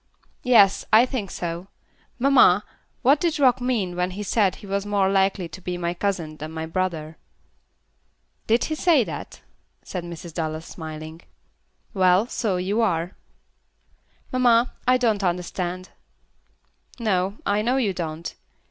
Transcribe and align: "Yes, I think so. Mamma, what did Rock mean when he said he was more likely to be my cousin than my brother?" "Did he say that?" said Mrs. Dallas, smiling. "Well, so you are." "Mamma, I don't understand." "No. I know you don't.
"Yes, 0.41 0.83
I 0.91 1.05
think 1.05 1.29
so. 1.29 1.67
Mamma, 2.17 2.65
what 3.03 3.19
did 3.19 3.37
Rock 3.39 3.61
mean 3.61 3.95
when 3.95 4.09
he 4.17 4.23
said 4.23 4.55
he 4.55 4.65
was 4.65 4.83
more 4.83 5.09
likely 5.11 5.47
to 5.49 5.61
be 5.61 5.77
my 5.77 5.93
cousin 5.93 6.37
than 6.37 6.49
my 6.51 6.65
brother?" 6.65 7.17
"Did 8.47 8.63
he 8.63 8.73
say 8.73 9.03
that?" 9.03 9.41
said 9.83 10.03
Mrs. 10.03 10.33
Dallas, 10.33 10.65
smiling. 10.65 11.21
"Well, 11.93 12.25
so 12.25 12.57
you 12.57 12.81
are." 12.81 13.15
"Mamma, 14.31 14.73
I 14.87 14.97
don't 14.97 15.23
understand." 15.23 15.89
"No. 16.99 17.37
I 17.45 17.61
know 17.61 17.77
you 17.77 17.93
don't. 17.93 18.33